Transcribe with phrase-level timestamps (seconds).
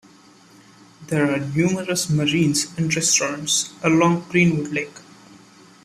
[1.09, 4.95] There are numerous marinas and restaurants along Greenwood Lake.